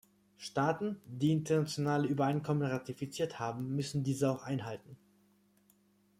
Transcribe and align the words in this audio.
Staaten, 0.39 0.99
die 1.05 1.31
internationale 1.31 2.07
Übereinkommen 2.07 2.63
ratifiziert 2.67 3.37
haben, 3.37 3.75
müssen 3.75 4.03
diese 4.03 4.31
auch 4.31 4.41
einhalten. 4.41 4.97